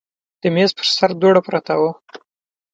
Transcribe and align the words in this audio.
د 0.41 0.43
میز 0.55 0.71
پر 0.77 0.87
سر 0.95 1.11
دوړه 1.21 1.41
پرته 1.47 1.73
وه. 1.79 1.91